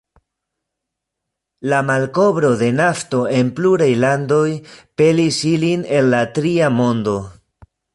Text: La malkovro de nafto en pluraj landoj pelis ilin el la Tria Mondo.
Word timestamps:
La 1.73 1.81
malkovro 1.91 2.51
de 2.63 2.71
nafto 2.79 3.21
en 3.43 3.53
pluraj 3.61 3.93
landoj 4.07 4.43
pelis 5.03 5.43
ilin 5.55 5.89
el 6.01 6.15
la 6.17 6.29
Tria 6.41 6.77
Mondo. 6.85 7.21